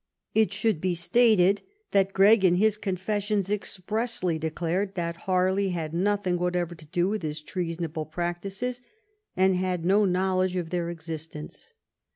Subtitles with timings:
[0.33, 5.93] It should be stated that Gregg, in his confessions, expressly de clared that Harley had
[5.93, 8.81] nothing whatever to do with his treasonable practices
[9.37, 11.75] and had no knowledge of their existence.